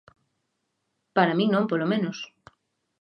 Para 1.15 1.37
min 1.37 1.49
non, 1.51 1.69
polo 1.71 1.89
menos. 1.91 2.17